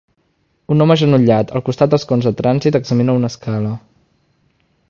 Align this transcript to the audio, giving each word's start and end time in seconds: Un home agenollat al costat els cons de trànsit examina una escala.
Un 0.75 0.85
home 0.85 0.95
agenollat 0.95 1.53
al 1.59 1.63
costat 1.69 1.95
els 1.99 2.07
cons 2.13 2.31
de 2.31 2.35
trànsit 2.41 2.81
examina 2.83 3.19
una 3.21 3.33
escala. 3.35 3.79